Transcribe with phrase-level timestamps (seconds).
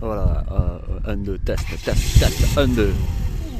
[0.00, 0.44] Voilà,
[1.06, 2.90] 1, 2, test, test, test, 1, 2.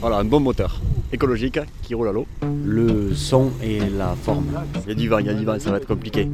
[0.00, 0.80] Voilà, un bon moteur
[1.12, 2.26] écologique qui roule à l'eau.
[2.64, 4.46] Le son et la forme.
[4.86, 6.28] Il y a du vent, il y a du vent, ça va être compliqué.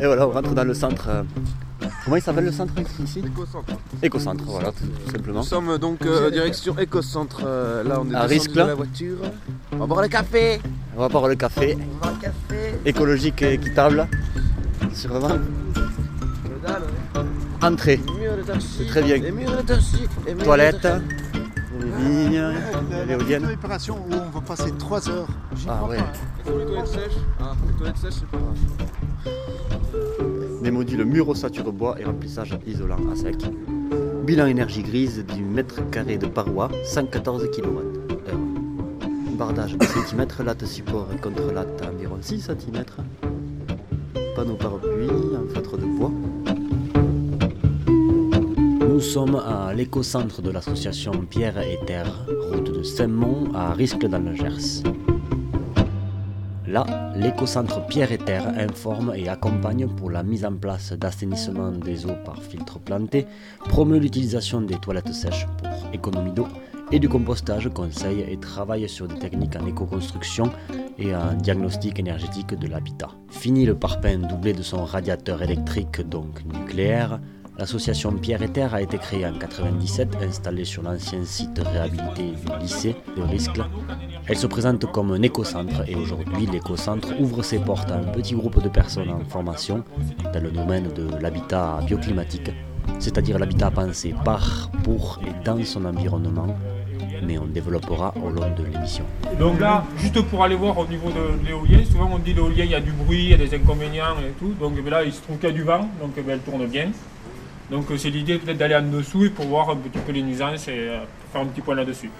[0.00, 1.08] Et voilà, on rentre dans le centre.
[1.10, 1.22] euh,
[2.04, 2.72] Comment il s'appelle le centre
[3.04, 3.18] ici?
[3.26, 3.74] Écocentre.
[4.02, 5.40] Écocentre, voilà, tout, simplement.
[5.40, 7.42] Nous sommes donc euh, direction Écocentre.
[7.44, 8.66] Euh, là, on est À risque, de là.
[8.68, 9.18] la voiture.
[9.72, 10.58] On va boire le café.
[10.96, 12.74] On va boire le café, On va boire le café.
[12.86, 14.06] écologique et équitable.
[15.20, 15.38] Hein.
[17.62, 18.00] entrée.
[18.58, 19.16] C'est très bien.
[19.18, 19.50] Les murs
[20.26, 20.88] les Toilette,
[21.78, 22.42] les vignes,
[22.90, 23.42] La l'éolienne.
[23.42, 25.28] première opération où on va passer 3 heures.
[25.68, 25.96] Ah crois ouais.
[25.98, 26.12] pas.
[26.46, 27.12] Les toilettes sèches.
[27.38, 28.56] Ah, les toilettes sèches, c'est pas grave.
[30.62, 33.36] Des modules mur ossature bois et remplissage isolant à sec.
[34.24, 37.78] Bilan énergie grise du mètre carré de paroi, 114 kW.
[39.38, 42.84] Bardage de cm, latte support et contre latte environ 6 cm.
[44.36, 46.10] Panneau parapluie en feutre de bois.
[49.00, 54.18] Nous sommes à l'écocentre de l'association Pierre et Terre, route de Saint-Mont à Riscle dans
[54.18, 54.82] le Gers.
[56.66, 56.84] Là,
[57.16, 62.18] l'écocentre Pierre et Terre informe et accompagne pour la mise en place d'assainissement des eaux
[62.26, 63.26] par filtre planté,
[63.70, 66.48] promeut l'utilisation des toilettes sèches pour économie d'eau
[66.92, 70.52] et du compostage, conseille et travaille sur des techniques en éco-construction
[70.98, 73.08] et un diagnostic énergétique de l'habitat.
[73.30, 77.18] Fini le parpaing doublé de son radiateur électrique, donc nucléaire,
[77.60, 82.58] L'association Pierre et Terre a été créée en 1997, installée sur l'ancien site réhabilité du
[82.58, 83.66] lycée de Riscle.
[84.26, 88.34] Elle se présente comme un écocentre et aujourd'hui l'écocentre ouvre ses portes à un petit
[88.34, 89.84] groupe de personnes en formation
[90.32, 92.50] dans le domaine de l'habitat bioclimatique,
[92.98, 96.56] c'est-à-dire l'habitat pensé par, pour et dans son environnement,
[97.26, 99.04] mais on développera au long de l'émission.
[99.38, 102.70] Donc là, juste pour aller voir au niveau de l'éolien, souvent on dit l'éolien, il
[102.70, 104.54] y a du bruit, il y a des inconvénients et tout.
[104.58, 106.90] Donc là, il se trouve qu'il y a du vent, donc bien, elle tourne bien.
[107.70, 110.22] Donc euh, c'est l'idée peut-être d'aller en dessous et pour voir un petit peu les
[110.22, 111.00] nuisances et euh,
[111.32, 112.10] faire un petit point là-dessus.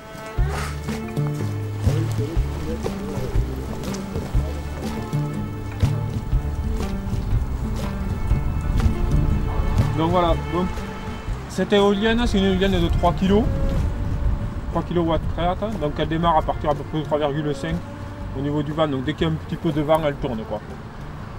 [9.99, 10.67] Donc voilà, donc
[11.49, 13.43] cette éolienne, c'est une éolienne de 3 kg.
[14.71, 15.13] 3 kW
[15.81, 17.75] donc elle démarre à partir à peu près de 3,5
[18.39, 20.15] au niveau du vent, donc dès qu'il y a un petit peu de vent, elle
[20.15, 20.61] tourne quoi.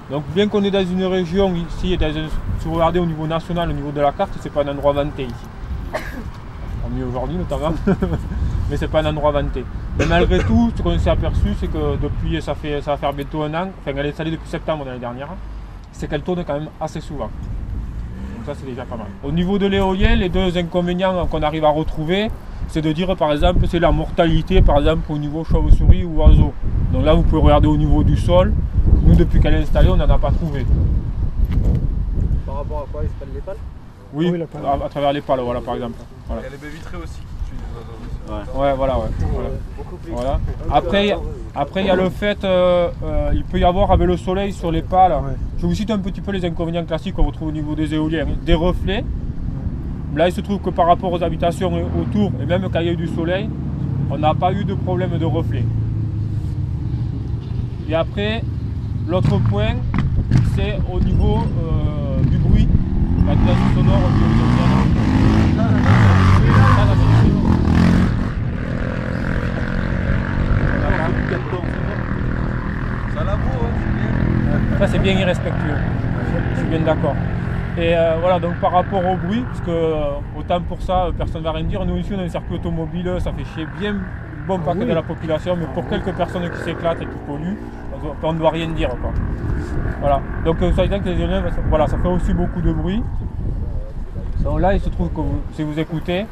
[0.09, 3.69] Donc bien qu'on est dans une région ici, dans si vous regardez au niveau national,
[3.69, 5.34] au niveau de la carte, c'est pas un endroit vanté ici.
[5.94, 7.73] Tant mieux aujourd'hui notamment,
[8.69, 9.63] mais c'est pas un endroit vanté.
[9.97, 13.13] Mais malgré tout, ce qu'on s'est aperçu, c'est que depuis, ça, fait, ça va faire
[13.13, 15.29] bientôt un an, enfin elle est installée depuis septembre l'année dernière,
[15.91, 17.29] c'est qu'elle tourne quand même assez souvent.
[18.35, 19.07] Donc ça c'est déjà pas mal.
[19.23, 22.29] Au niveau de l'éolien, les deux inconvénients qu'on arrive à retrouver,
[22.68, 26.53] c'est de dire par exemple c'est la mortalité par exemple au niveau chauve-souris ou oiseau.
[26.94, 28.53] Donc là vous pouvez regarder au niveau du sol.
[29.03, 30.66] Nous depuis qu'elle est installée on n'en a pas trouvé.
[32.45, 33.57] Par rapport à quoi Il s'appelle les pales
[34.13, 34.31] Oui,
[34.66, 35.95] à, à travers les pales voilà par exemple.
[36.28, 36.41] Voilà.
[36.41, 37.19] Il y a les baies vitrées aussi.
[38.57, 39.06] Ouais voilà ouais.
[39.34, 39.50] Voilà.
[40.12, 40.39] Voilà.
[40.72, 41.19] Après, il y a-
[41.53, 44.53] après il y a le fait, euh, euh, il peut y avoir avec le soleil
[44.53, 45.13] sur les pales.
[45.57, 48.25] Je vous cite un petit peu les inconvénients classiques qu'on retrouve au niveau des éoliens.
[48.45, 49.03] Des reflets.
[50.16, 52.89] Là il se trouve que par rapport aux habitations autour, et même quand il y
[52.89, 53.50] a eu du soleil,
[54.09, 55.66] on n'a pas eu de problème de reflets.
[57.89, 58.44] Et après,
[59.07, 59.75] l'autre point,
[60.56, 62.67] c'est au niveau euh, du bruit,
[63.28, 65.91] la classe sonore au niveau de la piano.
[74.79, 75.78] Ça, c'est- bien irrespectueux.
[76.53, 77.16] Je suis bien d'accord.
[77.78, 80.03] Et euh, voilà, donc par rapport au bruit, parce que euh,
[80.38, 81.85] autant pour ça, personne ne va rien dire.
[81.85, 83.95] Nous ici on a un circuit automobile, ça fait chier bien
[84.47, 87.57] bon paquet de la population, mais pour quelques personnes qui s'éclatent et qui polluent,
[88.23, 88.89] on ne doit rien dire.
[89.01, 89.12] Quoi.
[90.00, 90.22] Voilà.
[90.45, 92.72] Donc euh, ça veut dire que les éoliennes, ça- voilà, ça fait aussi beaucoup de
[92.73, 93.03] bruit.
[94.44, 96.25] Donc là, il se trouve que vous- si vous écoutez,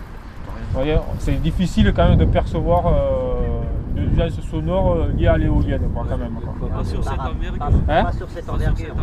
[0.74, 3.62] voyez, c'est difficile quand même de percevoir euh,
[3.96, 6.34] des nuisances sonores euh, liées à l'éolienne, quoi, quand même.
[6.60, 6.70] quoi.
[6.70, 7.54] Pas sur cette envergure.
[7.90, 8.96] Hein Pas sur cette envergure.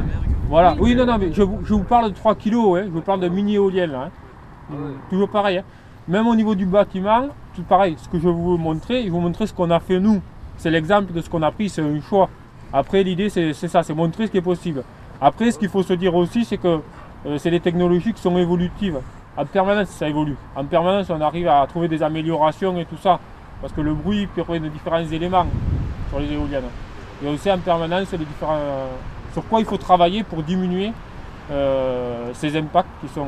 [0.48, 2.91] Voilà, oui, non, non, mais je vous, je vous parle de 3 kg, hein, je
[2.91, 3.93] vous parle de mini éolienne.
[3.93, 4.75] là, hein.
[5.10, 5.59] Toujours pareil.
[5.59, 5.62] hein.
[6.09, 7.95] Même au niveau du bâtiment, tout pareil.
[7.98, 10.21] Ce que je vais vous montrer, je vais vous montrer ce qu'on a fait nous.
[10.57, 12.28] C'est l'exemple de ce qu'on a pris, c'est un choix.
[12.72, 14.83] Après, l'idée, c'est ça, c'est montrer ce qui est possible.
[15.21, 16.80] Après, ce qu'il faut se dire aussi, c'est que
[17.27, 18.98] euh, c'est des technologies qui sont évolutives.
[19.36, 20.36] En permanence, ça évolue.
[20.54, 23.18] En permanence, on arrive à trouver des améliorations et tout ça.
[23.60, 25.47] Parce que le bruit permet de différents éléments
[26.10, 26.65] sur les éoliennes.
[27.24, 28.89] Et aussi en permanence les différents, euh,
[29.33, 30.92] sur quoi il faut travailler pour diminuer
[31.51, 33.27] euh, ces impacts qui sont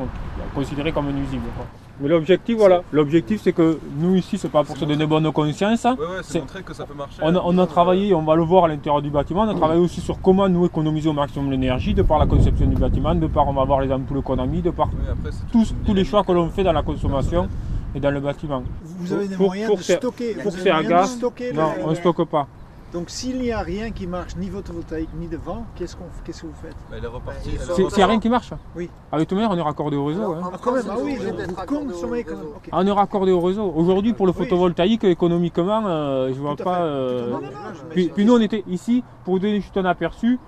[0.55, 1.43] considérés comme nuisibles.
[1.56, 1.67] quoi.
[2.00, 5.82] Mais l'objectif, voilà, l'objectif c'est que nous ici, c'est pas pour se donner bonne conscience.
[5.85, 7.20] Ouais, ouais, c'est montrer que ça peut marcher.
[7.23, 9.55] On a, on a travaillé, on va le voir à l'intérieur du bâtiment, on a
[9.55, 13.15] travaillé aussi sur comment nous économiser au maximum l'énergie, de par la conception du bâtiment,
[13.17, 15.50] de par on va voir les ampoules qu'on a mis, de par Oui, après, c'est
[15.50, 17.49] tous, tous les choix que l'on fait dans la consommation
[17.97, 18.62] et dans le bâtiment.
[18.85, 20.35] Vous avez des Pour- moyens pour de faire- stocker.
[20.41, 22.47] pour faire gaz, stocker Non, on ne stocke pas.
[22.93, 26.40] Donc s'il n'y a rien qui marche, ni photovoltaïque, ni de vent, qu'est-ce, qu'on, qu'est-ce
[26.43, 27.32] que vous faites Bah.
[27.43, 28.88] S'il n'y a rien qui marche Oui.
[29.12, 30.23] Avec tout le monde, on est raccordé au réseau.
[30.32, 30.40] hein.
[30.43, 32.46] En Ah, quand même, ah oui, vous consommez quand même.
[32.73, 33.70] Ah, on est raccordé au réseau.
[33.76, 36.81] Aujourd'hui, pour le photovoltaïque, économiquement, euh, je vois Tout pas.
[36.81, 37.49] euh, Non, non, non,
[37.94, 40.38] mais Puis, nous, on était ici, pour vous donner juste un aperçu,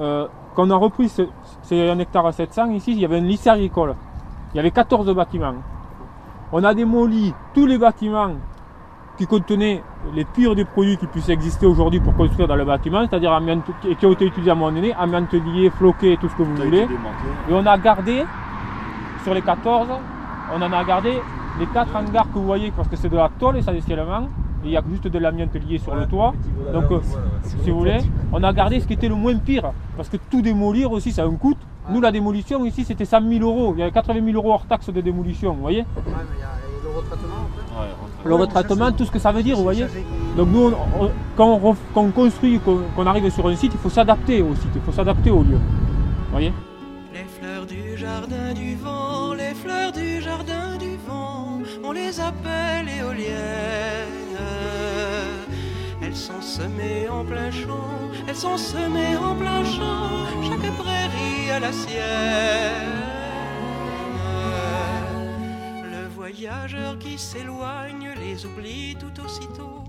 [0.00, 1.22] euh, quand on a repris, ce-
[1.62, 3.94] c'est un hectare à 700, ici, il y avait un lycée agricole.
[4.52, 5.54] Il y avait 14 bâtiments.
[6.52, 8.32] On a démoli tous les bâtiments
[9.16, 9.82] qui contenaient
[10.14, 13.64] les pires des produits qui puissent exister aujourd'hui pour construire dans le bâtiment, c'est-à-dire amiante,
[13.80, 16.42] qui qui ont été utilisés à un moment donné, amiante liée, floqué, tout ce que
[16.42, 16.82] vous voulez.
[17.48, 18.24] Et on a gardé,
[19.24, 19.88] sur les 14,
[20.54, 21.20] on en a gardé
[21.58, 24.28] les 4 hangars que vous voyez, parce que c'est de la tôle essentiellement,
[24.64, 26.34] et il y a juste de l'amiante liée sur le toit.
[26.72, 27.00] Donc, euh,
[27.42, 27.98] si vous voulez,
[28.32, 31.22] on a gardé ce qui était le moins pire, parce que tout démolir aussi, ça
[31.22, 31.54] a un coût.
[31.88, 33.72] Nous, la démolition ici, c'était 100 000 euros.
[33.76, 36.40] Il y avait 80 000 euros hors taxe de démolition, vous voyez Ouais, mais il
[36.40, 36.48] y a
[36.82, 38.05] le retraitement après.
[38.26, 39.86] Le retraitement, tout ce que ça veut dire, vous voyez
[40.36, 43.78] Donc nous, on- on- quand, on, quand on construit, qu'on arrive sur un site, il
[43.80, 45.56] faut s'adapter au site, il faut s'adapter au lieu.
[45.56, 46.52] Vous voyez
[47.14, 52.88] Les fleurs du jardin du vent, les fleurs du jardin du vent, on les appelle
[52.88, 53.32] éoliennes.
[56.02, 57.90] Elles sont semées en plein champ,
[58.28, 60.08] elles sont semées en plein champ,
[60.42, 63.02] chaque prairie a la sienne.
[65.84, 69.84] Le voyageur qui s'éloigne les oublie tout aussitôt.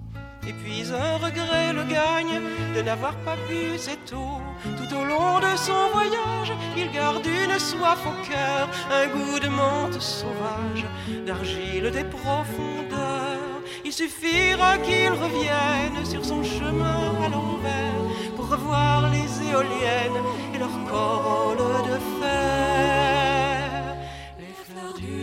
[0.47, 2.39] Et puis un regret le gagne
[2.75, 4.39] de n'avoir pas bu cette eau.
[4.79, 8.69] Tout au long de son voyage, il garde une soif au cœur,
[8.99, 10.85] un goût de menthe sauvage,
[11.25, 13.61] d'argile des profondeurs.
[13.83, 18.03] Il suffira qu'il revienne sur son chemin à l'envers
[18.35, 20.21] pour revoir les éoliennes
[20.53, 22.16] et leur corolle de fer.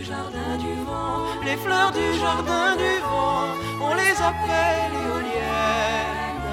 [0.05, 3.47] Jardin du vent, les fleurs du jardin du vent,
[3.81, 6.45] on les appelle éoliennes.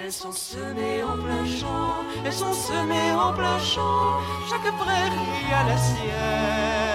[0.00, 1.94] Elles sont semées en plein champ,
[2.24, 6.91] elles sont semées en plein champ, chaque prairie a la sienne.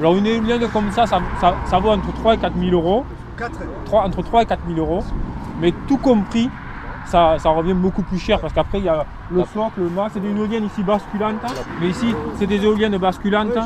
[0.00, 3.04] Alors une éolienne comme ça, ça, ça- ça vaut entre 3 et 4 000 euros.
[3.92, 5.02] Entre 3 et 4 000 euros.
[5.60, 6.48] Mais tout compris,
[7.06, 10.08] ça, ça revient beaucoup plus cher parce qu'après il y a le socle, le mât,
[10.12, 11.34] c'est des éoliennes ici basculantes.
[11.80, 13.58] Mais ici, c'est des éoliennes basculantes.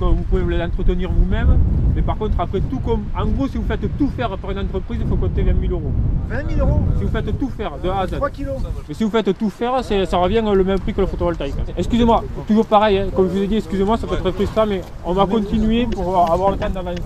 [0.00, 1.58] Donc vous pouvez les entretenir vous-même.
[1.96, 3.04] Mais par contre, après tout comme.
[3.18, 5.72] En gros, si vous faites tout faire par une entreprise, il faut compter 20 000
[5.72, 5.92] euros.
[6.28, 6.80] 20 000 euros.
[6.98, 8.12] Si vous faites tout faire de A à Z.
[8.16, 8.56] 3 kilos.
[8.88, 11.54] Mais si vous faites tout faire, c'est- ça revient le même prix que le photovoltaïque.
[11.76, 14.66] Excusez-moi, toujours pareil, hein, comme je vous ai dit, excusez-moi, ça peut être très frustrant,
[14.66, 17.02] mais on va continuer pour avoir le temps d'avancer.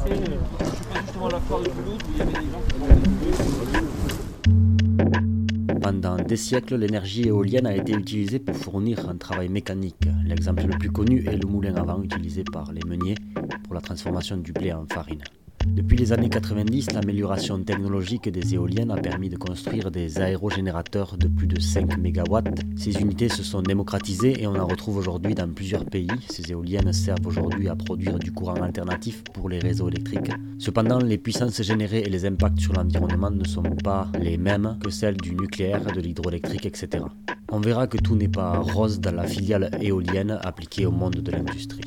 [5.92, 10.08] Pendant des siècles, l'énergie éolienne a été utilisée pour fournir un travail mécanique.
[10.24, 13.16] L'exemple le plus connu est le moulin à vent utilisé par les meuniers
[13.62, 15.22] pour la transformation du blé en farine.
[15.66, 21.28] Depuis les années 90, l'amélioration technologique des éoliennes a permis de construire des aérogénérateurs de
[21.28, 22.38] plus de 5 MW.
[22.76, 26.08] Ces unités se sont démocratisées et on en retrouve aujourd'hui dans plusieurs pays.
[26.28, 30.32] Ces éoliennes servent aujourd'hui à produire du courant alternatif pour les réseaux électriques.
[30.58, 34.90] Cependant, les puissances générées et les impacts sur l'environnement ne sont pas les mêmes que
[34.90, 37.04] celles du nucléaire, de l'hydroélectrique, etc.
[37.50, 41.30] On verra que tout n'est pas rose dans la filiale éolienne appliquée au monde de
[41.30, 41.82] l'industrie.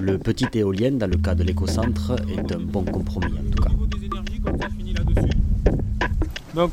[0.00, 3.68] Le petit éolien, dans le cas de l'écocentre, est un bon compromis en tout cas.
[3.70, 5.36] Au niveau des énergies, comme ça, je finis là-dessus.
[6.54, 6.70] Donc,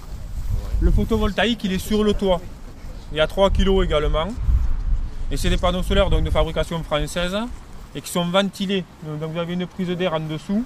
[0.82, 2.40] le photovoltaïque, il est sur le toit.
[3.12, 4.28] Il y a 3 kg également.
[5.32, 7.36] Et c'est des panneaux solaires donc de fabrication française
[7.96, 8.84] et qui sont ventilés.
[9.20, 10.64] Donc vous avez une prise d'air en dessous.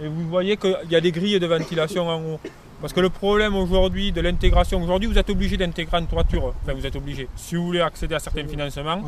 [0.00, 2.40] Et vous voyez qu'il y a des grilles de ventilation en haut.
[2.80, 6.54] Parce que le problème aujourd'hui de l'intégration, aujourd'hui vous êtes obligé d'intégrer une toiture.
[6.62, 7.28] Enfin vous êtes obligé.
[7.34, 9.02] Si vous voulez accéder à certains financements,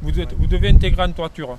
[0.00, 1.58] vous, êtes- vous devez intégrer une toiture.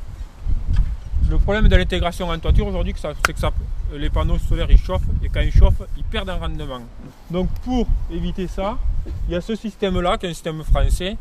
[1.32, 3.52] Le problème de l'intégration en toiture aujourd'hui, c'est que ça,
[3.96, 6.82] les panneaux solaires ils chauffent et quand ils chauffent, ils perdent en rendement.
[7.30, 8.78] Donc pour éviter ça,
[9.28, 11.16] il y a ce système-là, qui est un système français,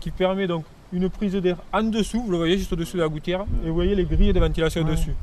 [0.00, 3.08] qui permet donc une prise d'air en dessous, vous le voyez juste au-dessus de la
[3.08, 5.14] gouttière, et vous voyez les grilles de ventilation dessus.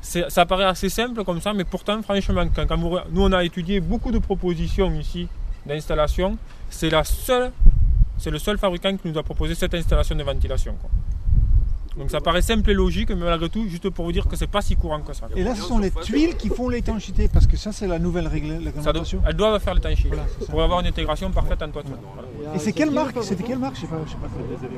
[0.00, 3.32] Ça paraît assez simple comme ça, mais pourtant, franchement, quand, quand vous re- nous on
[3.32, 5.28] a étudié beaucoup de propositions ici
[5.66, 6.38] d'installation,
[6.70, 7.52] c'est la seule,
[8.16, 10.74] c'est le seul fabricant qui nous a proposé cette installation de ventilation.
[10.80, 10.88] quoi.
[12.00, 14.46] Donc ça paraît simple et logique, mais malgré tout, juste pour vous dire que c'est
[14.46, 15.28] pas si courant que ça.
[15.36, 18.26] Et là, ce sont les tuiles qui font l'étanchéité, parce que ça, c'est la nouvelle
[18.26, 18.58] règle-
[19.26, 21.98] elles doivent faire l'étanchéité Voilà, pour avoir une intégration parfaite en toiture.
[22.14, 22.28] Voilà.
[22.54, 24.00] Et c'est quelle marque C'était quelle marque Je sais pas.
[24.06, 24.28] Je sais pas.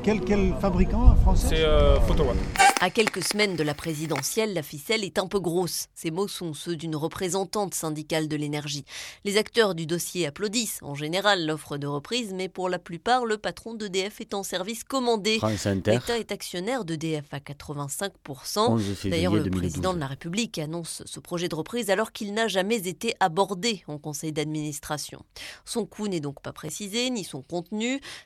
[0.03, 2.37] Quel, quel fabricant français C'est euh, Photowatt.
[2.81, 5.87] À quelques semaines de la présidentielle, la ficelle est un peu grosse.
[5.95, 8.85] Ces mots sont ceux d'une représentante syndicale de l'énergie.
[9.25, 13.39] Les acteurs du dossier applaudissent en général l'offre de reprise, mais pour la plupart, le
[13.39, 15.39] patron d'EDF est en service commandé.
[15.39, 18.11] France Inter, L'État est actionnaire d'EDF à 85%.
[18.59, 19.61] 11 février D'ailleurs, le 2012.
[19.61, 23.85] président de la République annonce ce projet de reprise alors qu'il n'a jamais été abordé
[23.87, 25.25] en conseil d'administration.
[25.65, 27.43] Son coût n'est donc pas précisé, ni son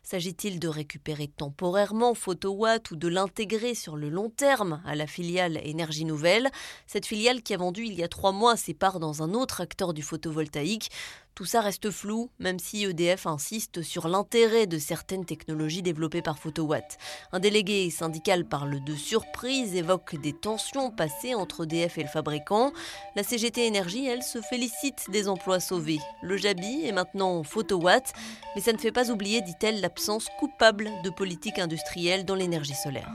[0.02, 5.61] S'agit-il de récupérer temporairement Photowatt ou de l'intégrer sur le long terme à la filiale
[5.64, 6.50] Énergie Nouvelle?
[6.87, 9.61] Cette filiale qui a vendu il y a trois mois ses parts dans un autre
[9.61, 10.90] acteur du photovoltaïque.
[11.37, 16.38] Tout ça reste flou, même si EDF insiste sur l'intérêt de certaines technologies développées par
[16.38, 16.97] Photowatt.
[17.31, 22.73] Un délégué syndical parle de surprise, évoque des tensions passées entre EDF et le fabricant.
[23.16, 26.00] La CGT Énergie, elle, se félicite des emplois sauvés.
[26.23, 28.14] Le Jabi est maintenant Photowatt,
[28.55, 33.11] mais ça ne fait pas oublier, dit-elle, l'absence coupable de politique industrielle dans l'énergie solaire.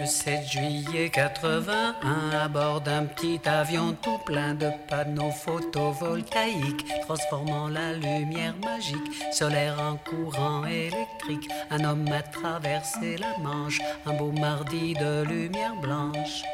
[0.00, 7.68] Le 7 juillet 81, à bord d'un petit avion tout plein de panneaux photovoltaïques, transformant
[7.68, 11.50] la lumière magique solaire en courant électrique.
[11.70, 16.44] Un homme a traversé la Manche, un beau mardi de lumière blanche.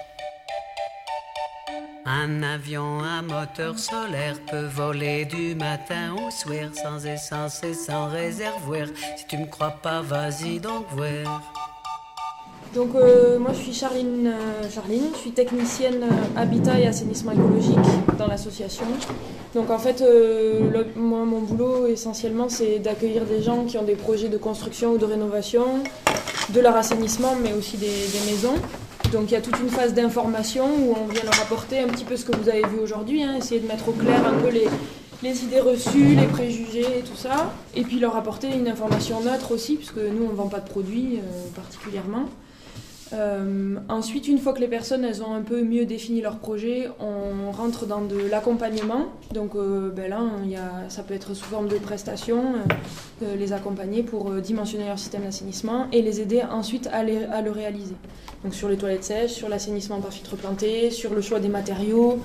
[2.04, 8.08] Un avion à moteur solaire peut voler du matin au soir sans essence et sans
[8.08, 8.88] réservoir.
[9.16, 11.55] Si tu me crois pas, vas-y donc voir.
[12.76, 17.32] Donc euh, moi je suis Charline, euh, Charline, je suis technicienne euh, habitat et assainissement
[17.32, 17.78] écologique
[18.18, 18.84] dans l'association.
[19.54, 20.04] Donc en fait,
[20.94, 24.98] moi mon boulot essentiellement c'est d'accueillir des gens qui ont des projets de construction ou
[24.98, 25.64] de rénovation,
[26.50, 27.86] de leur assainissement mais aussi des,
[28.30, 28.56] maisons.
[29.10, 32.04] Donc il y a toute une phase d'information où on vient leur apporter un petit
[32.04, 34.50] peu ce que vous avez vu aujourd'hui, hein, essayer de mettre au clair un peu
[34.50, 34.68] les,
[35.22, 37.54] les idées reçues, les préjugés et tout ça.
[37.74, 40.68] Et puis leur apporter une information neutre aussi, puisque nous on ne vend pas de
[40.68, 41.20] produits
[41.54, 42.26] particulièrement.
[43.12, 46.88] Euh, ensuite, une fois que les personnes elles ont un peu mieux défini leur projet,
[46.98, 49.06] on rentre dans de l'accompagnement.
[49.32, 50.20] Donc euh, ben là,
[50.88, 52.54] ça peut être sous forme de prestations,
[53.22, 57.94] euh, les accompagner pour dimensionner leur système d'assainissement et les aider ensuite à, le réaliser.
[58.42, 62.18] Donc sur les toilettes sèches, sur l'assainissement par filtre planté, sur le choix des matériaux,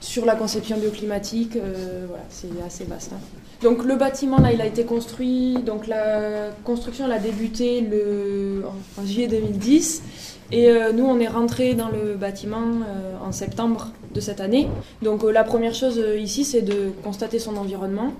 [0.00, 1.56] sur la conception bioclimatique,
[2.06, 3.12] voilà, c'est assez vaste.
[3.12, 3.20] hein.
[3.62, 5.58] Donc le bâtiment là, il a été construit.
[5.64, 8.62] Donc la construction elle a débuté le,
[8.96, 10.02] en juillet 2010
[10.50, 14.68] et euh, nous on est rentré dans le bâtiment euh, en septembre de cette année.
[15.02, 18.12] Donc euh, la première chose ici c'est de constater son environnement.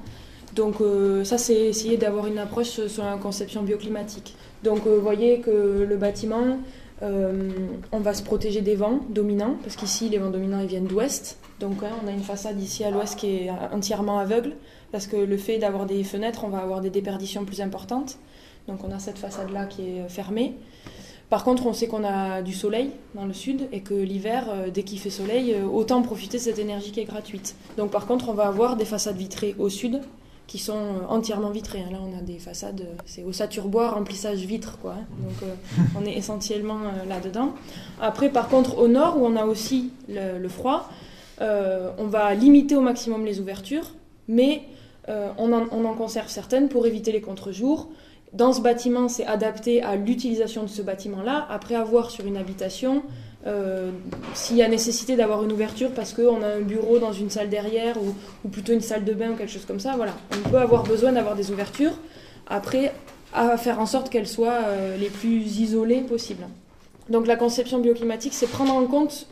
[0.55, 0.77] Donc
[1.25, 4.35] ça c'est essayer d'avoir une approche sur la conception bioclimatique.
[4.65, 6.59] Donc vous voyez que le bâtiment
[7.01, 11.39] on va se protéger des vents dominants, parce qu'ici les vents dominants ils viennent d'ouest.
[11.61, 14.55] Donc hein, on a une façade ici à l'ouest qui est entièrement aveugle,
[14.91, 18.19] parce que le fait d'avoir des fenêtres, on va avoir des déperditions plus importantes.
[18.67, 20.57] Donc on a cette façade là qui est fermée.
[21.31, 24.71] Par contre, on sait qu'on a du soleil dans le sud et que l'hiver, euh,
[24.71, 27.55] dès qu'il fait soleil, euh, autant profiter de cette énergie qui est gratuite.
[27.77, 30.01] Donc par contre, on va avoir des façades vitrées au sud
[30.47, 31.81] qui sont euh, entièrement vitrées.
[31.81, 31.91] hein.
[31.93, 34.95] Là, on a des façades, c'est ossature-bois, remplissage vitre, quoi.
[34.95, 35.05] hein.
[35.23, 35.51] Donc
[36.01, 37.53] on est essentiellement là-dedans.
[38.01, 40.89] Après, par contre, au nord, où on a aussi le, froid,
[41.41, 43.93] on va limiter au maximum les ouvertures,
[44.29, 44.63] mais
[45.07, 47.89] on en conserve certaines pour éviter les contre-jours.
[48.33, 51.47] Dans ce bâtiment, c'est adapté à l'utilisation de ce bâtiment-là.
[51.51, 53.03] Après avoir sur une habitation,
[53.47, 53.91] euh,
[54.35, 57.49] s'il y a nécessité d'avoir une ouverture parce qu'on a un bureau dans une salle
[57.49, 60.13] derrière ou, plutôt une salle de bain ou quelque chose comme ça, voilà.
[60.45, 61.99] On peut avoir besoin d'avoir des ouvertures.
[62.49, 62.93] Après,
[63.33, 66.47] à faire en sorte qu'elles soient euh, les plus isolées possibles.
[67.09, 69.27] Donc la conception bioclimatique, c'est prendre en compte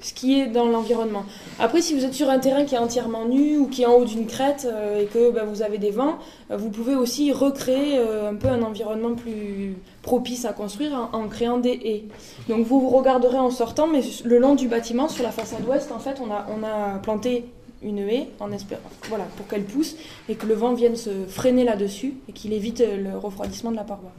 [0.00, 1.24] ce qui est dans l'environnement.
[1.58, 3.94] Après, si vous êtes sur un terrain qui est entièrement nu ou qui est en
[3.94, 6.18] haut d'une crête euh, et que bah, vous avez des vents,
[6.50, 11.28] euh, vous pouvez aussi recréer euh, un peu un environnement plus propice à construire en,
[11.28, 12.04] créant des haies.
[12.48, 15.90] Donc vous vous regarderez en sortant, mais le long du bâtiment, sur la façade ouest,
[15.90, 17.46] en fait, on a, on a planté
[17.82, 19.96] une haie en espérant, voilà, pour qu'elle pousse
[20.28, 23.84] et que le vent vienne se freiner là-dessus et qu'il évite le refroidissement de la
[23.84, 24.10] paroi.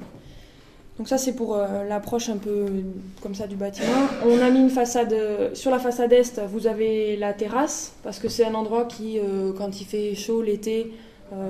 [0.97, 2.81] Donc ça c'est pour euh, l'approche un peu euh,
[3.21, 4.07] comme ça du bâtiment.
[4.25, 6.41] On a mis une façade euh, sur la façade est.
[6.51, 10.41] Vous avez la terrasse parce que c'est un endroit qui, euh, quand il fait chaud
[10.41, 10.91] l'été,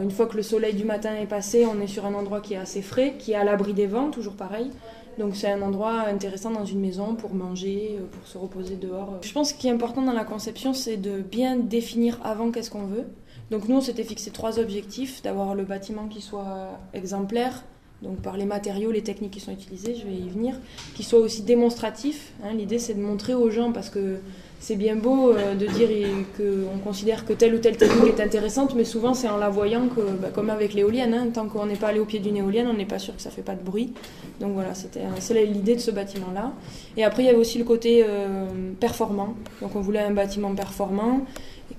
[0.01, 2.55] une fois que le soleil du matin est passé, on est sur un endroit qui
[2.55, 4.71] est assez frais, qui est à l'abri des vents, toujours pareil.
[5.19, 9.19] Donc c'est un endroit intéressant dans une maison pour manger, pour se reposer dehors.
[9.21, 12.49] Je pense que ce qui est important dans la conception, c'est de bien définir avant
[12.49, 13.05] qu'est-ce qu'on veut.
[13.51, 17.63] Donc nous, on s'était fixé trois objectifs d'avoir le bâtiment qui soit exemplaire,
[18.01, 20.55] donc par les matériaux, les techniques qui sont utilisées, je vais y venir,
[20.95, 22.31] qui soient aussi démonstratifs.
[22.43, 22.53] Hein.
[22.55, 24.17] L'idée c'est de montrer aux gens parce que
[24.59, 25.89] c'est bien beau euh, de dire
[26.35, 29.87] qu'on considère que telle ou telle technique est intéressante, mais souvent c'est en la voyant
[29.87, 32.67] que, bah, comme avec l'éolienne, hein, tant qu'on n'est pas allé au pied d'une éolienne,
[32.67, 33.93] on n'est pas sûr que ça fait pas de bruit.
[34.39, 36.53] Donc voilà, c'était c'est l'idée de ce bâtiment-là.
[36.97, 38.47] Et après, il y avait aussi le côté euh,
[38.79, 39.35] performant.
[39.61, 41.21] Donc on voulait un bâtiment performant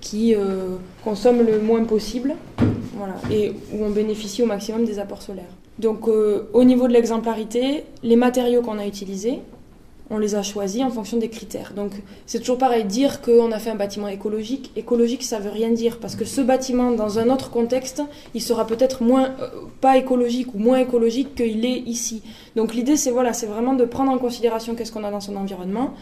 [0.01, 2.35] qui euh, consomme le moins possible,
[2.95, 5.45] voilà, et où on bénéficie au maximum des apports solaires.
[5.79, 9.41] Donc au niveau de l'exemplarité, les matériaux qu'on a utilisés,
[10.11, 11.73] on les a choisis en fonction des critères.
[11.75, 11.93] Donc
[12.27, 15.99] c'est toujours pareil, dire qu'on a fait un bâtiment écologique, écologique ça veut rien dire,
[15.99, 18.03] parce que ce bâtiment, dans un autre contexte,
[18.35, 19.49] il sera peut-être moins, euh,
[19.81, 22.23] pas écologique ou moins écologique qu'il est ici.
[22.57, 25.37] Donc l'idée c'est voilà, c'est vraiment de prendre en considération qu'est-ce qu'on a dans son
[25.37, 25.95] environnement.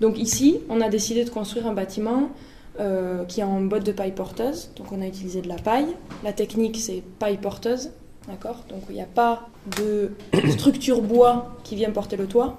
[0.00, 2.30] Donc ici, on a décidé de construire un bâtiment
[2.78, 5.88] euh, qui est en botte de paille porteuse, donc on a utilisé de la paille.
[6.24, 7.90] La technique c'est paille porteuse,
[8.28, 8.64] d'accord?
[8.68, 9.48] Donc il n'y a pas
[9.78, 10.12] de
[10.50, 12.58] structure bois qui vient porter le toit.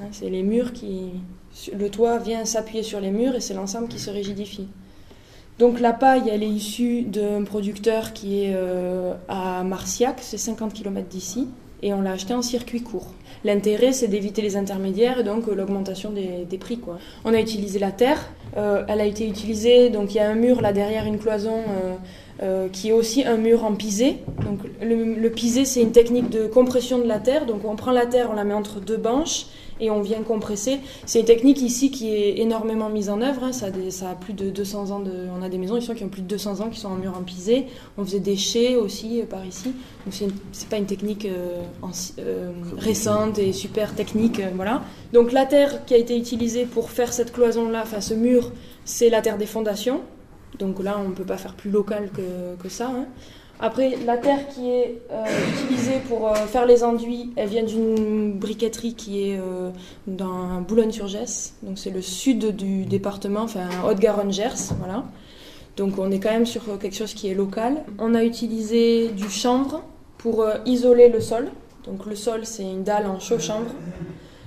[0.00, 1.12] Hein, c'est les murs qui.
[1.72, 4.66] Le toit vient s'appuyer sur les murs et c'est l'ensemble qui se rigidifie.
[5.58, 10.72] Donc la paille, elle est issue d'un producteur qui est euh, à Marciac, c'est 50
[10.72, 11.46] km d'ici,
[11.80, 13.06] et on l'a acheté en circuit court.
[13.44, 16.78] L'intérêt, c'est d'éviter les intermédiaires et donc euh, l'augmentation des, prix.
[16.78, 16.98] Quoi.
[17.24, 20.34] On a utilisé la terre, euh, elle a été utilisée, donc il y a un
[20.34, 21.60] mur là derrière une cloison.
[22.72, 24.16] Qui est aussi un mur en pisé.
[24.44, 27.46] Donc, le, le pisé, c'est une technique de compression de la terre.
[27.46, 29.46] Donc, on prend la terre, on la met entre deux banches
[29.80, 30.80] et on vient compresser.
[31.06, 33.44] C'est une technique ici qui est énormément mise en œuvre.
[33.44, 33.52] Hein.
[33.52, 35.00] Ça, a ça, a plus de 200 ans.
[35.00, 36.96] De, on a des maisons ici qui ont plus de 200 ans, qui sont en
[36.96, 37.66] mur empisé.
[37.98, 39.72] On faisait des chais aussi euh, par ici.
[40.06, 41.60] Donc c'est pas une technique euh,
[42.18, 44.40] euh, récente et super technique.
[44.54, 44.82] voilà.
[45.12, 48.52] Donc la terre qui a été utilisée pour faire cette cloison-là, enfin ce mur,
[48.84, 50.00] c'est la terre des fondations.
[50.58, 52.88] Donc là, on ne peut pas faire plus local que, ça.
[52.88, 53.06] Hein.
[53.60, 58.32] Après, la terre qui est euh, utilisée pour euh, faire les enduits, elle vient d'une
[58.32, 59.70] briqueterie qui est euh,
[60.06, 61.54] dans Boulogne-sur-Gesse.
[61.62, 65.04] Donc c'est le sud du département, enfin Haute-Garonne-Gers, voilà.
[65.76, 67.84] Donc on est quand même sur quelque chose qui est local.
[67.98, 69.82] On a utilisé du chanvre
[70.18, 71.48] pour isoler le sol.
[71.84, 73.70] Donc le sol, c'est une dalle en chaud chanvre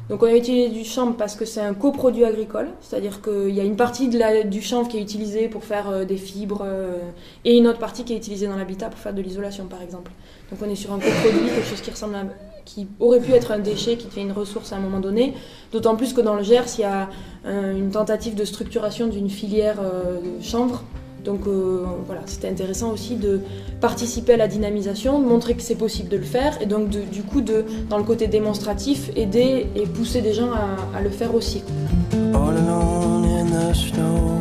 [0.09, 3.59] donc on a utilisé du chanvre parce que c'est un coproduit agricole, c'est-à-dire qu'il y
[3.59, 6.99] a une partie du chanvre qui est utilisée pour faire euh, des fibres euh,
[7.43, 10.11] et une autre partie qui est utilisée dans l'habitat pour faire de l'isolation par exemple.
[10.49, 12.23] Donc on est sur un coproduit, quelque chose qui ressemble à,
[12.63, 15.33] qui aurait pu être un déchet, qui fait une ressource à un moment donné,
[15.73, 17.09] d'autant plus que dans le Gers, il y a
[17.45, 20.83] une tentative de structuration d'une filière euh, de chanvre
[21.27, 23.41] donc euh, voilà, c'était intéressant aussi de
[23.81, 27.21] participer à la dynamisation, de montrer que c'est possible de le faire, et donc du
[27.21, 30.51] coup, de, dans le côté démonstratif, aider et pousser des gens
[30.95, 31.63] à, le faire aussi.
[32.33, 34.37] All alone in the snow,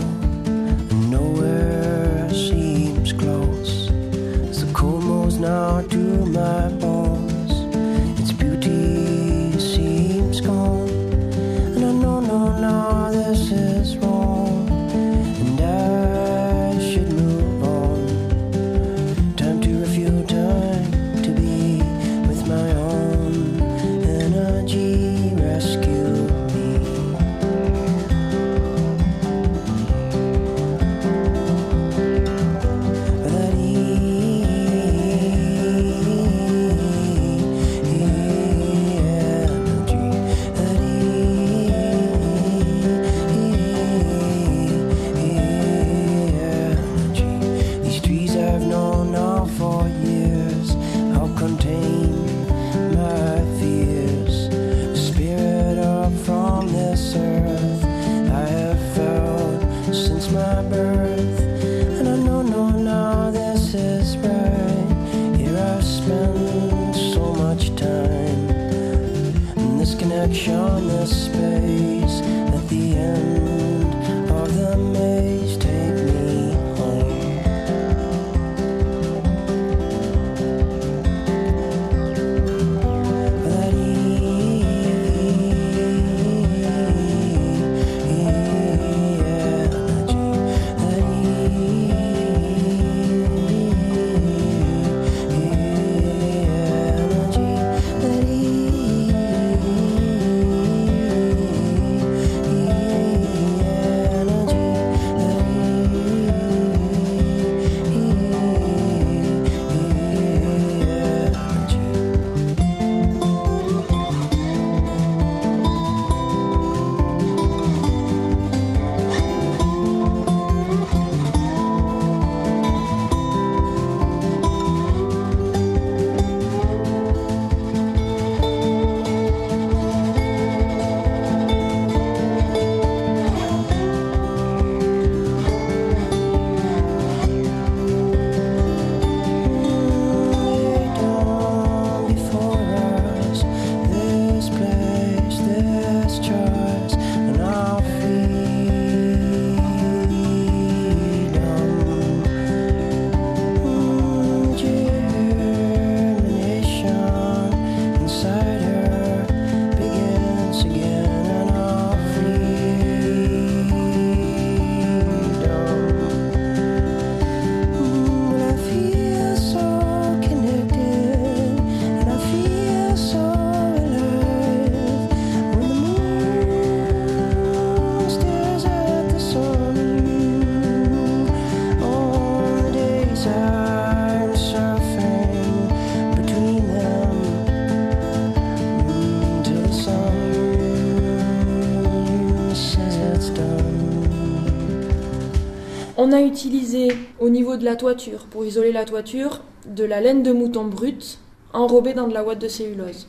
[196.27, 196.89] utilisé
[197.21, 201.19] au niveau de la toiture, pour isoler la toiture, de la laine de mouton brute
[201.53, 203.09] enrobée dans de la ouate de cellulose.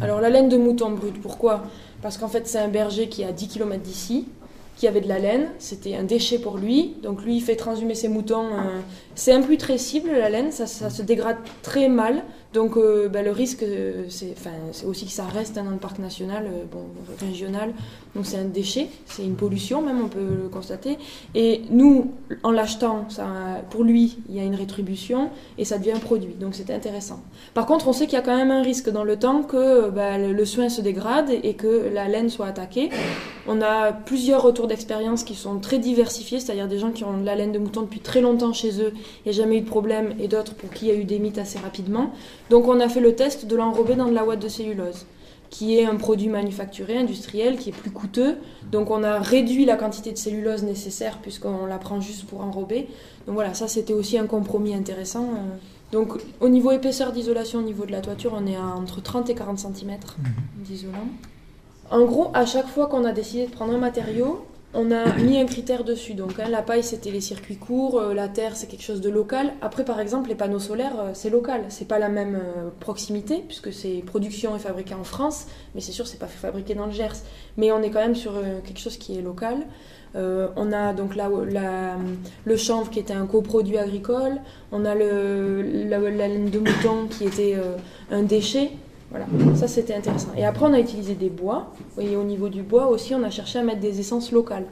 [0.00, 1.64] Alors la laine de mouton brute, pourquoi?
[2.00, 4.26] Parce qu'en fait c'est un berger qui est à 10 km d'ici,
[4.76, 7.94] qui avait de la laine, c'était un déchet pour lui, donc lui il fait transhumer
[7.94, 8.46] ses moutons.
[8.46, 8.80] euh,
[9.14, 13.62] c'est imputrescible la laine, ça, ça se dégrade très mal, donc euh, bah, le risque
[13.62, 14.34] euh, c'est
[14.72, 16.84] c'est aussi que ça reste dans le parc national, euh, bon,
[17.20, 17.72] régional,
[18.14, 20.98] donc c'est un déchet, c'est une pollution même on peut le constater.
[21.34, 22.12] Et nous,
[22.42, 23.06] en l'achetant,
[23.70, 27.20] pour lui il y a une rétribution et ça devient un produit, donc c'était intéressant.
[27.54, 29.90] Par contre on sait qu'il y a quand même un risque dans le temps que
[29.90, 32.90] bah, le, soin se dégrade et que la laine soit attaquée.
[33.48, 37.26] On a plusieurs retours d'expérience qui sont très diversifiés, c'est-à-dire des gens qui ont de
[37.26, 38.92] la laine de mouton depuis très longtemps chez eux,
[39.26, 41.38] a jamais eu de problème, et d'autres pour qui il y a eu des mythes
[41.38, 42.12] assez rapidement.
[42.50, 45.06] Donc on a fait le test de l'enrober dans de la ouate de cellulose,
[45.50, 48.36] qui est un produit manufacturé, industriel, qui est plus coûteux.
[48.70, 52.88] Donc on a réduit la quantité de cellulose nécessaire puisqu'on la prend juste pour enrober.
[53.26, 55.24] Donc voilà, ça c'était aussi un compromis intéressant.
[55.24, 55.56] euh.
[55.92, 59.28] Donc au niveau épaisseur d'isolation, au niveau de la toiture, on est à entre 30
[59.30, 59.98] et 40 cm
[60.56, 61.06] d'isolant.
[61.90, 65.38] En gros, à chaque fois qu'on a décidé de prendre un matériau, on a mis
[65.38, 66.14] un critère dessus.
[66.14, 69.10] Donc hein, la paille, c'était les circuits courts, euh, la terre, c'est quelque chose de
[69.10, 69.52] local.
[69.60, 71.64] Après, par exemple, les panneaux solaires, euh, c'est local.
[71.68, 75.92] C'est pas la même euh, proximité, puisque c'est production et fabriqué en France, mais c'est
[75.92, 77.22] sûr, c'est pas fabriqué dans le Gers.
[77.56, 78.32] Mais on est quand même sur
[78.64, 79.66] quelque chose qui est local.
[80.14, 84.40] On a donc le chanvre qui était un coproduit agricole.
[84.70, 87.56] On a la, la laine de mouton qui était
[88.10, 88.72] un déchet.
[89.12, 90.30] Voilà, ça c'était intéressant.
[90.38, 91.72] Et après, on a utilisé des bois.
[92.00, 94.64] Et au niveau du bois aussi, on a cherché à mettre des essences locales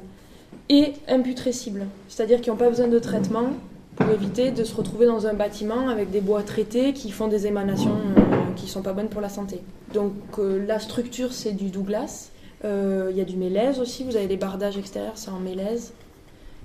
[0.71, 3.51] et imputrescibles, c'est-à-dire qui n'ont pas besoin de traitement
[3.97, 7.47] pour éviter de se retrouver dans un bâtiment avec des bois traités qui font des
[7.47, 9.61] émanations euh, qui sont pas bonnes pour la santé.
[9.93, 12.31] Donc euh, la structure, c'est du Douglas.
[12.65, 14.05] Euh, Il y a du mélèze aussi.
[14.05, 15.93] Vous avez des bardages extérieurs, c'est en mélèze.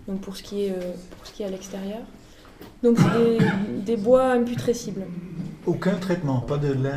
[0.07, 0.73] Donc pour ce qui est,
[1.17, 1.99] pour ce qui est à l'extérieur.
[2.83, 3.45] Donc c'est des,
[3.81, 5.01] des bois imputrescibles.
[5.67, 6.91] Aucun traitement, pas de lin.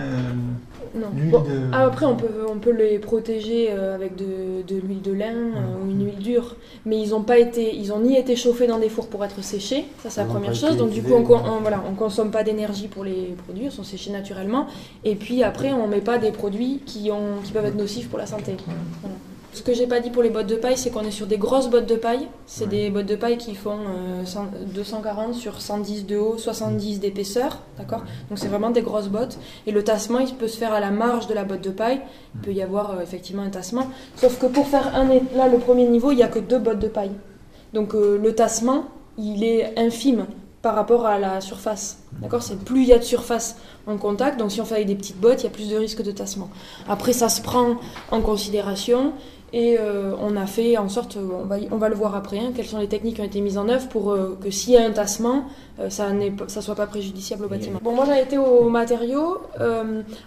[0.95, 1.09] Non.
[1.17, 4.77] L'huile Bon, de- ah, après, on peut, on peut les protéger euh, avec de, de
[4.81, 8.01] l'huile de lin euh, ou une huile dure, mais ils ont pas été, ils ont
[8.01, 10.77] ni été chauffés dans des fours pour être séchés, ça c'est la première chose.
[10.79, 13.85] Donc du coup, on, on- voilà, on consomme pas d'énergie pour les produits, ils sont
[13.85, 14.67] séchés naturellement.
[15.05, 18.19] Et puis après, on met pas des produits qui ont, qui peuvent être nocifs pour
[18.19, 18.57] la santé.
[19.03, 19.17] Voilà.
[19.55, 21.39] Ce que j'ai pas dit pour les bottes de paille, c'est qu'on est sur des
[21.39, 22.29] grosses bottes de paille.
[22.47, 27.01] C'est des bottes de paille qui font euh, 100 240 sur 110 de haut, 70
[27.01, 28.03] d'épaisseur, d'accord?
[28.29, 29.39] Donc c'est vraiment des grosses bottes.
[29.67, 32.01] Et le tassement, il peut se faire à la marge de la botte de paille.
[32.35, 33.89] Il peut y avoir euh, effectivement un tassement.
[34.17, 36.81] Sauf que pour faire un, là le premier niveau, il n'y a que deux bottes
[36.81, 37.13] de paille.
[37.73, 38.85] Donc euh, le tassement,
[39.17, 40.27] il est infime
[40.63, 41.99] par rapport à la surface.
[42.21, 42.43] D'accord?
[42.43, 43.57] C'est plus il y a de surface
[43.87, 44.39] en contact.
[44.39, 46.11] Donc si on fait avec des petites bottes, il y a plus de risque de
[46.11, 46.51] tassement.
[46.89, 47.77] Après, ça se prend
[48.11, 49.13] en considération.
[49.53, 52.39] Et euh, on a fait en sorte, euh, on va, on va le voir après,
[52.39, 54.75] hein, quelles sont les techniques qui ont été mises en œuvre pour euh, que s'il
[54.75, 55.45] y a un tassement,
[55.81, 56.31] euh, ça ne
[56.61, 57.81] soit pas préjudiciable au bâtiment.
[57.83, 59.39] Bon, moi j'ai été aux matériaux.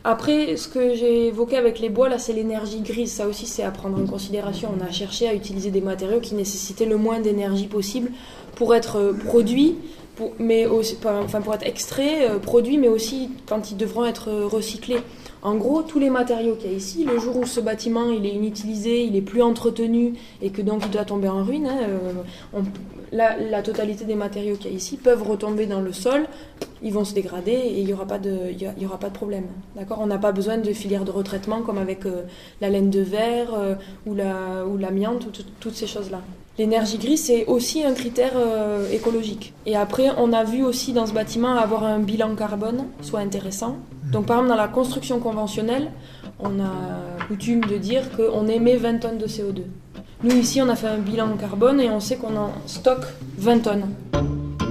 [0.03, 3.11] Après, ce que j'ai évoqué avec les bois, là, c'est l'énergie grise.
[3.11, 4.69] Ça aussi, c'est à prendre en considération.
[4.75, 8.09] On a cherché à utiliser des matériaux qui nécessitaient le moins d'énergie possible
[8.55, 9.75] pour être produits,
[10.15, 15.01] pour, mais aussi, enfin, pour être extraits, produits, mais aussi quand ils devront être recyclés.
[15.43, 18.25] En gros, tous les matériaux qu'il y a ici, le jour où ce bâtiment il
[18.27, 21.79] est inutilisé, il est plus entretenu et que donc il doit tomber en ruine, hein,
[22.53, 22.61] euh,
[23.11, 26.27] la, totalité des matériaux qu'il y a ici peuvent retomber dans le sol,
[26.83, 29.45] ils vont se dégrader et il n'y aura, pas de- y aura pas de problème.
[29.75, 29.97] D'accord?
[29.99, 32.21] On n'a pas besoin de filières de retraitement comme avec euh,
[32.61, 33.75] la laine de verre euh,
[34.05, 36.21] ou la- ou l'amiante ou tout- toutes ces choses-là.
[36.61, 39.51] L'énergie grise, c'est aussi un critère euh, écologique.
[39.65, 43.77] Et après, on a vu aussi dans ce bâtiment avoir un bilan carbone soit intéressant.
[44.11, 45.89] Donc, par exemple, dans la construction conventionnelle,
[46.39, 49.63] on a coutume de dire qu'on émet 20 tonnes de CO2.
[50.21, 53.07] Nous, ici, on a fait un bilan carbone et on sait qu'on en stocke
[53.39, 53.87] 20 tonnes.